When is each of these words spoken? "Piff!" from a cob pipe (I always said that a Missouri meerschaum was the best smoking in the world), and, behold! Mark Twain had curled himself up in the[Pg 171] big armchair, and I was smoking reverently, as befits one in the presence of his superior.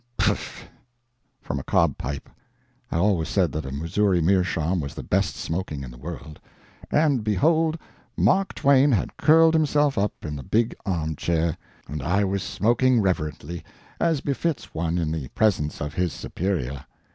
"Piff!" 0.17 0.67
from 1.43 1.59
a 1.59 1.63
cob 1.63 1.95
pipe 1.95 2.27
(I 2.91 2.97
always 2.97 3.29
said 3.29 3.51
that 3.51 3.67
a 3.67 3.71
Missouri 3.71 4.19
meerschaum 4.19 4.79
was 4.79 4.95
the 4.95 5.03
best 5.03 5.35
smoking 5.35 5.83
in 5.83 5.91
the 5.91 5.97
world), 5.99 6.39
and, 6.89 7.23
behold! 7.23 7.77
Mark 8.17 8.55
Twain 8.55 8.91
had 8.91 9.15
curled 9.15 9.53
himself 9.53 9.99
up 9.99 10.13
in 10.23 10.35
the[Pg 10.35 10.73
171] 10.75 10.75
big 10.75 10.75
armchair, 10.87 11.57
and 11.87 12.01
I 12.01 12.23
was 12.23 12.41
smoking 12.41 12.99
reverently, 12.99 13.63
as 13.99 14.21
befits 14.21 14.73
one 14.73 14.97
in 14.97 15.11
the 15.11 15.27
presence 15.35 15.79
of 15.81 15.93
his 15.93 16.13
superior. 16.13 16.83